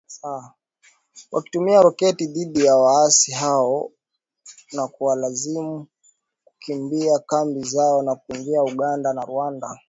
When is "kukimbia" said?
6.45-7.19